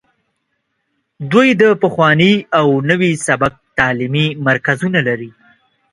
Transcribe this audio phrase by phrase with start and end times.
[1.31, 5.31] دوی د پخواني او نوي سبک تعلیمي مرکزونه لري